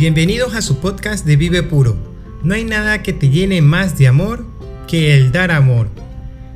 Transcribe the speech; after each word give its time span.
Bienvenidos 0.00 0.54
a 0.54 0.62
su 0.62 0.80
podcast 0.80 1.26
de 1.26 1.36
Vive 1.36 1.62
Puro. 1.62 1.94
No 2.42 2.54
hay 2.54 2.64
nada 2.64 3.02
que 3.02 3.12
te 3.12 3.28
llene 3.28 3.60
más 3.60 3.98
de 3.98 4.08
amor 4.08 4.46
que 4.88 5.14
el 5.14 5.30
dar 5.30 5.50
amor. 5.50 5.88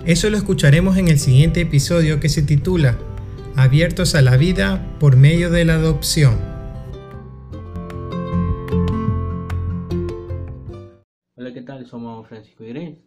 Eso 0.07 0.31
lo 0.31 0.39
escucharemos 0.39 0.97
en 0.97 1.09
el 1.09 1.19
siguiente 1.19 1.61
episodio 1.61 2.21
que 2.21 2.31
se 2.31 2.41
titula 2.41 2.99
Abiertos 3.55 4.15
a 4.15 4.23
la 4.23 4.39
vida 4.39 4.97
por 4.99 5.19
medio 5.19 5.51
de 5.51 5.67
la 5.67 5.75
adopción. 5.75 6.39
Hola, 11.37 11.53
¿qué 11.53 11.61
tal? 11.61 11.85
Somos 11.85 12.27
Francisco 12.27 12.65
y. 12.65 12.99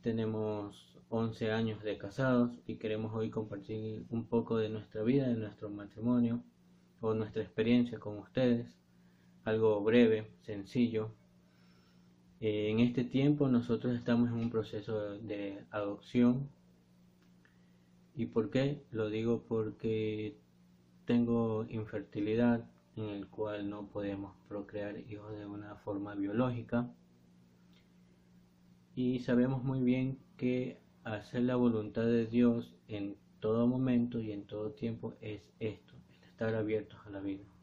Tenemos 0.00 0.98
11 1.10 1.52
años 1.52 1.80
de 1.84 1.96
casados 1.96 2.50
y 2.66 2.74
queremos 2.78 3.14
hoy 3.14 3.30
compartir 3.30 4.04
un 4.10 4.26
poco 4.26 4.56
de 4.56 4.68
nuestra 4.68 5.04
vida, 5.04 5.28
de 5.28 5.36
nuestro 5.36 5.70
matrimonio 5.70 6.42
o 7.00 7.14
nuestra 7.14 7.44
experiencia 7.44 8.00
con 8.00 8.18
ustedes 8.18 8.66
algo 9.44 9.82
breve, 9.82 10.26
sencillo. 10.42 11.10
Eh, 12.40 12.70
en 12.70 12.80
este 12.80 13.04
tiempo 13.04 13.48
nosotros 13.48 13.94
estamos 13.94 14.30
en 14.30 14.36
un 14.36 14.50
proceso 14.50 15.18
de 15.18 15.64
adopción. 15.70 16.48
¿Y 18.14 18.26
por 18.26 18.50
qué? 18.50 18.82
Lo 18.90 19.10
digo 19.10 19.44
porque 19.48 20.36
tengo 21.04 21.66
infertilidad 21.68 22.64
en 22.96 23.08
el 23.08 23.26
cual 23.28 23.68
no 23.68 23.88
podemos 23.88 24.34
procrear 24.48 24.98
hijos 25.10 25.36
de 25.36 25.46
una 25.46 25.76
forma 25.76 26.14
biológica. 26.14 26.90
Y 28.94 29.20
sabemos 29.20 29.64
muy 29.64 29.80
bien 29.80 30.18
que 30.36 30.78
hacer 31.02 31.42
la 31.42 31.56
voluntad 31.56 32.04
de 32.04 32.26
Dios 32.26 32.74
en 32.88 33.16
todo 33.40 33.66
momento 33.66 34.20
y 34.20 34.32
en 34.32 34.46
todo 34.46 34.70
tiempo 34.70 35.14
es 35.20 35.50
esto, 35.58 35.94
estar 36.22 36.54
abiertos 36.54 36.98
a 37.04 37.10
la 37.10 37.20
vida. 37.20 37.53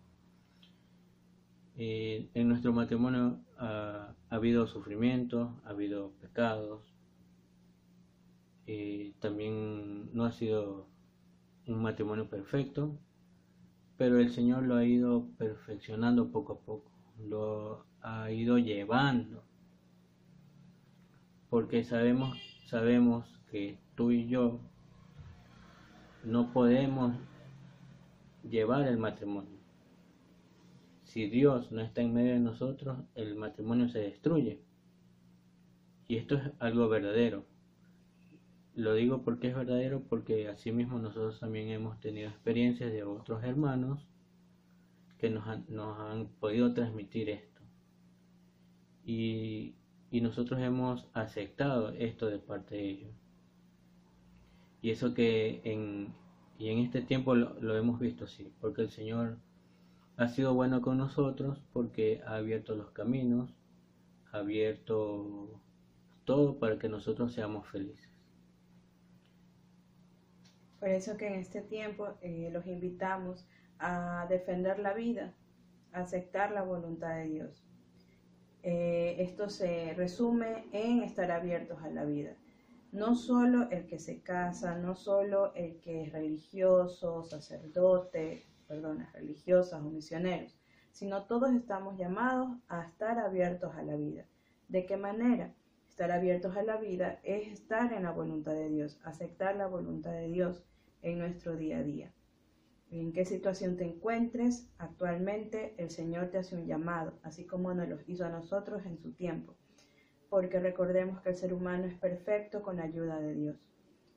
Eh, 1.78 2.30
en 2.34 2.50
nuestro 2.50 2.74
matrimonio 2.74 3.40
ha, 3.58 4.14
habido 4.30 4.68
sufrimiento, 4.68 5.62
ha 5.66 5.70
habido 5.70 6.12
pecados, 6.20 6.82
eh, 8.68 9.14
también 9.20 10.14
no 10.14 10.26
ha 10.26 10.32
sido 10.32 10.88
un 11.68 11.82
matrimonio 11.82 12.30
perfecto, 12.30 13.00
pero 13.98 14.20
el 14.20 14.32
Señor 14.32 14.64
lo 14.64 14.76
ha 14.76 14.86
ido 14.86 15.28
perfeccionando 15.38 16.32
poco 16.32 16.54
a 16.54 16.60
poco, 16.60 16.92
lo 17.20 17.86
ha 18.02 18.32
ido 18.32 18.58
llevando, 18.58 19.44
porque 21.50 21.84
sabemos, 21.84 22.38
sabemos 22.68 23.40
que 23.50 23.80
tú 23.96 24.12
y 24.12 24.28
yo 24.28 24.60
no 26.24 26.52
podemos 26.52 27.16
llevar 28.44 28.88
el 28.88 28.98
matrimonio 28.98 29.61
si 31.12 31.28
Dios 31.28 31.74
no 31.74 31.82
está 31.82 32.02
en 32.02 32.14
medio 32.14 32.32
de 32.32 32.40
nosotros, 32.40 32.98
el 33.16 33.36
matrimonio 33.36 33.90
se 33.90 34.00
destruye. 34.00 34.62
Y 36.08 36.16
esto 36.16 36.36
es 36.36 36.44
algo 36.60 36.88
verdadero. 36.88 37.46
Lo 38.76 38.94
digo 38.94 39.22
porque 39.22 39.50
es 39.50 39.56
verdadero 39.56 40.04
porque 40.08 40.48
asimismo 40.48 41.00
nosotros 41.00 41.38
también 41.42 41.68
hemos 41.68 42.00
tenido 42.00 42.30
experiencias 42.30 42.94
de 42.94 43.04
otros 43.04 43.44
hermanos 43.44 44.08
que 45.18 45.30
nos 45.30 45.46
han, 45.48 45.66
han 45.78 46.28
podido 46.40 46.74
transmitir 46.74 47.30
esto. 47.30 47.62
Y, 49.04 49.76
y, 50.12 50.22
nosotros 50.22 50.62
hemos 50.62 51.10
aceptado 51.12 51.90
esto 51.90 52.28
de 52.28 52.40
parte 52.40 52.76
de 52.76 52.90
ellos. 52.90 53.14
Y 54.82 54.92
eso 54.92 55.14
que 55.14 55.60
en, 55.66 56.14
y 56.58 56.70
en 56.70 56.80
este 56.80 57.02
tiempo 57.02 57.36
lo, 57.36 57.60
lo 57.60 57.76
hemos 57.76 58.00
visto 58.00 58.24
así, 58.24 58.50
porque 58.62 58.84
el 58.84 58.90
Señor 58.90 59.40
ha 60.22 60.28
sido 60.28 60.54
bueno 60.54 60.84
con 60.84 61.00
nosotros 61.00 61.64
porque 61.74 62.22
ha 62.28 62.36
abierto 62.36 62.76
los 62.76 62.92
caminos, 62.92 63.56
ha 64.32 64.38
abierto 64.38 65.60
todo 66.26 66.60
para 66.60 66.78
que 66.78 66.88
nosotros 66.90 67.34
seamos 67.34 67.68
felices. 67.68 68.08
Por 70.80 70.90
eso 70.90 71.18
que 71.18 71.26
en 71.26 71.34
este 71.34 71.62
tiempo 71.62 72.10
eh, 72.22 72.50
los 72.54 72.68
invitamos 72.68 73.48
a 73.80 74.28
defender 74.30 74.78
la 74.78 74.94
vida, 74.94 75.34
a 75.92 76.02
aceptar 76.02 76.52
la 76.52 76.62
voluntad 76.62 77.16
de 77.16 77.26
Dios. 77.26 77.64
Eh, 78.62 79.16
esto 79.18 79.50
se 79.50 79.96
resume 79.96 80.66
en 80.72 81.02
estar 81.02 81.32
abiertos 81.32 81.82
a 81.82 81.90
la 81.90 82.06
vida. 82.06 82.36
No 82.92 83.16
solo 83.16 83.72
el 83.72 83.88
que 83.88 83.98
se 83.98 84.22
casa, 84.22 84.76
no 84.76 84.94
solo 84.94 85.52
el 85.56 85.80
que 85.80 86.04
es 86.04 86.12
religioso, 86.12 87.24
sacerdote, 87.24 88.46
personas 88.72 89.12
religiosas 89.12 89.82
o 89.82 89.90
misioneros, 89.90 90.58
sino 90.92 91.26
todos 91.26 91.54
estamos 91.54 91.98
llamados 91.98 92.58
a 92.70 92.84
estar 92.84 93.20
abiertos 93.20 93.76
a 93.76 93.84
la 93.84 93.98
vida. 93.98 94.26
¿De 94.70 94.86
qué 94.86 94.96
manera? 94.96 95.54
Estar 95.90 96.10
abiertos 96.10 96.56
a 96.56 96.64
la 96.64 96.78
vida 96.78 97.20
es 97.24 97.50
estar 97.50 97.92
en 97.92 98.04
la 98.04 98.12
voluntad 98.12 98.54
de 98.54 98.70
Dios, 98.70 98.98
aceptar 99.04 99.58
la 99.58 99.68
voluntad 99.68 100.14
de 100.14 100.30
Dios 100.30 100.64
en 101.02 101.20
nuestro 101.20 101.58
día 101.58 101.80
a 101.80 101.84
día. 101.84 102.14
En 102.92 103.12
qué 103.12 103.26
situación 103.26 103.76
te 103.76 103.84
encuentres 103.84 104.70
actualmente, 104.78 105.76
el 105.78 105.90
Señor 105.90 106.30
te 106.30 106.38
hace 106.38 106.56
un 106.56 106.66
llamado, 106.66 107.20
así 107.24 107.46
como 107.46 107.74
nos 107.74 107.90
lo 107.90 107.98
hizo 108.08 108.26
a 108.26 108.30
nosotros 108.30 108.86
en 108.86 108.98
su 108.98 109.12
tiempo, 109.12 109.58
porque 110.30 110.62
recordemos 110.62 111.20
que 111.22 111.32
el 111.32 111.36
ser 111.36 111.54
humano 111.54 111.88
es 111.88 111.96
perfecto 111.96 112.62
con 112.62 112.80
ayuda 112.80 113.20
de 113.20 113.34
Dios, 113.34 113.58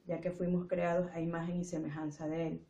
ya 0.07 0.21
que 0.21 0.31
fuimos 0.31 0.69
creados 0.69 1.11
a 1.13 1.21
imagen 1.21 1.57
y 1.57 1.65
semejanza 1.65 2.29
de 2.29 2.47
Él 2.47 2.67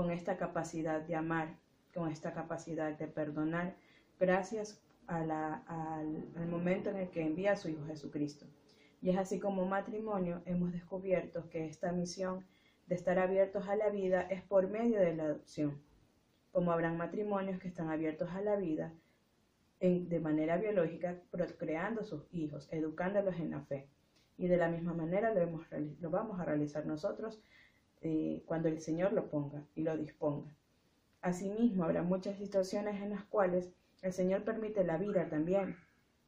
con 0.00 0.10
esta 0.10 0.38
capacidad 0.38 1.02
de 1.02 1.14
amar, 1.14 1.58
con 1.92 2.10
esta 2.10 2.32
capacidad 2.32 2.96
de 2.96 3.06
perdonar, 3.06 3.76
gracias 4.18 4.80
al, 5.06 6.48
momento 6.48 6.88
en 6.88 6.96
el 6.96 7.10
que 7.10 7.20
envía 7.20 7.52
a 7.52 7.56
su 7.56 7.68
Hijo 7.68 7.84
Jesucristo. 7.84 8.46
Y 9.02 9.10
es 9.10 9.18
así 9.18 9.38
como 9.38 9.66
matrimonio 9.66 10.40
hemos 10.46 10.72
descubierto 10.72 11.50
que 11.50 11.66
esta 11.66 11.92
misión 11.92 12.46
de 12.86 12.94
estar 12.94 13.18
abiertos 13.18 13.68
a 13.68 13.76
la 13.76 13.90
vida 13.90 14.22
es 14.22 14.40
por 14.40 14.70
medio 14.70 15.00
de 15.00 15.14
la 15.14 15.24
adopción. 15.24 15.82
Como 16.50 16.72
habrán 16.72 16.96
matrimonios 16.96 17.60
que 17.60 17.68
están 17.68 17.90
abiertos 17.90 18.30
a 18.30 18.40
la 18.40 18.56
vida 18.56 18.94
de 19.80 20.18
manera 20.18 20.56
biológica, 20.56 21.18
procreando 21.30 22.04
sus 22.04 22.26
hijos, 22.32 22.72
educándolos 22.72 23.34
en 23.36 23.50
la 23.50 23.60
fe. 23.60 23.86
Y 24.38 24.48
de 24.48 24.56
la 24.56 24.70
misma 24.70 24.94
manera 24.94 25.34
lo 25.34 26.10
vamos 26.10 26.40
a 26.40 26.44
realizar 26.46 26.86
nosotros 26.86 27.42
eh, 28.02 28.42
cuando 28.46 28.68
el 28.68 28.80
Señor 28.80 29.12
lo 29.12 29.28
ponga 29.28 29.64
y 29.74 29.82
lo 29.82 29.96
disponga. 29.96 30.54
Asimismo, 31.20 31.84
habrá 31.84 32.02
muchas 32.02 32.38
situaciones 32.38 33.02
en 33.02 33.10
las 33.10 33.24
cuales 33.24 33.70
el 34.02 34.12
Señor 34.12 34.42
permite 34.44 34.84
la 34.84 34.96
vida 34.96 35.28
también 35.28 35.76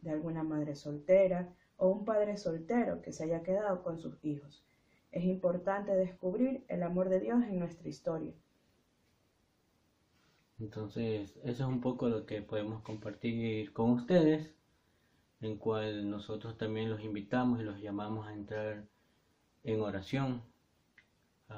de 0.02 0.10
alguna 0.10 0.42
madre 0.42 0.74
soltera 0.74 1.48
o 1.76 1.88
un 1.88 2.04
padre 2.04 2.36
soltero 2.36 3.00
que 3.00 3.12
se 3.12 3.24
haya 3.24 3.42
quedado 3.42 3.82
con 3.82 3.98
sus 3.98 4.22
hijos. 4.24 4.62
Es 5.10 5.24
importante 5.24 5.92
descubrir 5.92 6.64
el 6.68 6.82
amor 6.82 7.08
de 7.08 7.20
Dios 7.20 7.42
en 7.44 7.58
nuestra 7.58 7.88
historia. 7.88 8.34
Entonces, 10.58 11.36
eso 11.44 11.62
es 11.64 11.68
un 11.68 11.80
poco 11.80 12.08
lo 12.08 12.26
que 12.26 12.42
podemos 12.42 12.82
compartir 12.82 13.72
con 13.72 13.90
ustedes, 13.90 14.54
en 15.40 15.56
cual 15.56 16.08
nosotros 16.08 16.56
también 16.56 16.90
los 16.90 17.02
invitamos 17.02 17.60
y 17.60 17.64
los 17.64 17.80
llamamos 17.80 18.28
a 18.28 18.32
entrar 18.32 18.84
en 19.64 19.80
oración 19.80 20.42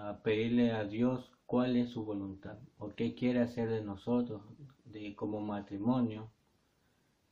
a 0.01 0.23
pedirle 0.23 0.73
a 0.73 0.85
Dios 0.85 1.31
cuál 1.47 1.77
es 1.77 1.91
su 1.91 2.05
voluntad 2.05 2.59
o 2.79 2.95
qué 2.95 3.15
quiere 3.15 3.41
hacer 3.41 3.69
de 3.69 3.83
nosotros 3.83 4.43
de, 4.85 5.15
como 5.15 5.41
matrimonio 5.41 6.31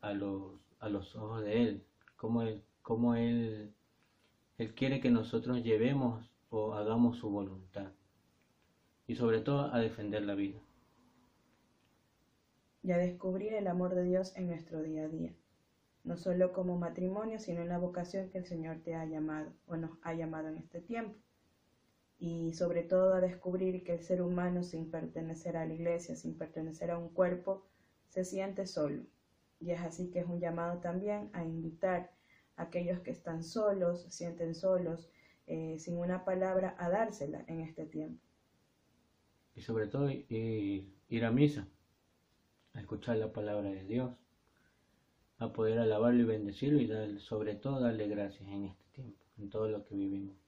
a 0.01 0.13
los, 0.13 0.61
a 0.79 0.89
los 0.89 1.15
ojos 1.17 1.45
de 1.45 1.63
Él, 1.63 1.85
cómo 2.17 2.43
Él, 2.43 2.63
cómo 2.83 3.15
él, 3.15 3.73
él 4.59 4.75
quiere 4.75 5.01
que 5.01 5.11
nosotros 5.11 5.63
llevemos 5.63 6.31
o 6.51 6.75
hagamos 6.75 7.19
su 7.19 7.31
voluntad. 7.31 7.93
Y 9.07 9.17
sobre 9.17 9.41
todo 9.41 9.73
a 9.73 9.79
defender 9.79 10.23
la 10.23 10.35
vida. 10.35 10.61
Y 12.83 12.93
a 12.93 12.99
descubrir 12.99 13.55
el 13.55 13.67
amor 13.69 13.95
de 13.95 14.05
Dios 14.05 14.37
en 14.37 14.49
nuestro 14.49 14.83
día 14.83 15.05
a 15.05 15.09
día, 15.09 15.33
no 16.05 16.17
solo 16.17 16.53
como 16.53 16.77
matrimonio, 16.77 17.39
sino 17.39 17.63
en 17.63 17.69
la 17.69 17.79
vocación 17.79 18.31
que 18.31 18.39
el 18.39 18.45
Señor 18.45 18.79
te 18.85 18.95
ha 18.95 19.05
llamado 19.05 19.53
o 19.67 19.77
nos 19.77 19.91
ha 20.03 20.15
llamado 20.15 20.49
en 20.49 20.59
este 20.59 20.81
tiempo 20.81 21.17
y 22.23 22.53
sobre 22.53 22.85
todo 22.85 23.15
a 23.15 23.21
descubrir 23.21 23.83
que 23.83 23.95
el 23.95 24.05
ser 24.05 24.23
humano 24.23 24.63
sin 24.63 24.93
pertenecer 24.93 25.57
a 25.57 25.67
la 25.67 25.75
iglesia, 25.75 26.15
sin 26.15 26.39
pertenecer 26.39 26.93
a 26.93 26.97
un 26.97 27.09
cuerpo, 27.09 27.67
se 28.11 28.25
siente 28.25 28.65
solo. 28.65 29.03
Y 29.59 29.73
es 29.73 29.81
así 29.81 30.09
que 30.09 30.21
es 30.21 30.27
un 30.27 30.39
llamado 30.39 30.79
también 30.79 31.31
a 31.33 31.45
invitar 31.45 32.13
a 32.55 32.63
aquellos 32.63 33.01
que 33.01 33.11
están 33.11 33.43
solos, 33.43 34.07
sienten 34.09 34.55
solos, 34.55 35.11
eh, 35.49 35.81
sin 35.81 35.99
una 35.99 36.25
palabra, 36.25 36.77
a 36.79 36.89
dársela 36.91 37.43
en 37.49 37.61
este 37.63 37.87
tiempo. 37.87 38.23
Y 39.57 39.63
sobre 39.63 39.89
todo 39.89 40.09
ir 40.09 41.25
a 41.25 41.33
misa, 41.33 41.67
a 42.75 42.81
escuchar 42.81 43.17
la 43.17 43.33
palabra 43.33 43.69
de 43.69 43.83
Dios, 43.83 44.13
a 45.39 45.53
poder 45.53 45.81
alabarlo 45.81 46.23
y 46.23 46.27
bendecirlo 46.27 46.81
y 46.81 47.19
sobre 47.19 47.57
todo 47.57 47.81
darle 47.81 48.07
gracias 48.07 48.49
en 48.49 48.67
este 48.67 48.85
tiempo, 48.93 49.19
en 49.39 49.51
todo 49.51 49.67
lo 49.67 49.85
que 49.85 49.97
vivimos. 49.97 50.42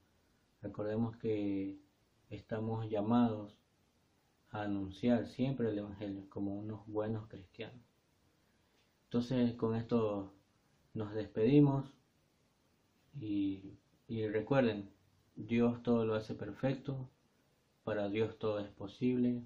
Recordemos 0.65 1.15
que 1.19 1.79
estamos 2.31 2.89
llamados 2.89 3.55
a 4.49 4.63
anunciar 4.63 5.27
siempre 5.27 5.69
el 5.69 5.79
Evangelio 5.79 6.27
como 6.31 6.55
unos 6.59 6.87
buenos 6.87 7.29
cristianos. 7.29 7.83
Entonces 9.05 9.53
con 9.57 9.75
esto 9.75 10.33
nos 10.95 11.13
despedimos 11.13 11.93
y, 13.21 13.75
y 14.09 14.27
recuerden, 14.27 14.91
Dios 15.37 15.83
todo 15.83 16.07
lo 16.07 16.15
hace 16.15 16.35
perfecto, 16.35 17.11
para 17.85 18.09
Dios 18.09 18.39
todo 18.39 18.59
es 18.61 18.71
posible, 18.71 19.43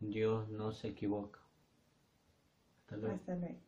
Dios 0.00 0.48
no 0.48 0.72
se 0.72 0.88
equivoca. 0.88 1.38
Hasta 2.80 2.96
luego. 2.96 3.14
Hasta 3.14 3.36
luego. 3.36 3.65